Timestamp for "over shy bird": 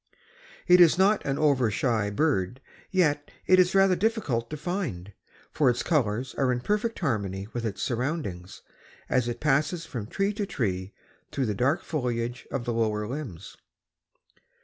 1.37-2.59